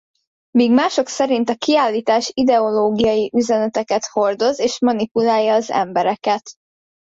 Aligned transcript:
Míg 0.57 0.71
mások 0.71 1.07
szerint 1.07 1.49
a 1.49 1.55
kiállítás 1.55 2.31
ideológiai 2.33 3.29
üzeneteket 3.33 4.05
hordoz 4.07 4.59
és 4.59 4.79
manipulálja 4.79 5.53
az 5.53 5.71
embereket. 5.71 6.49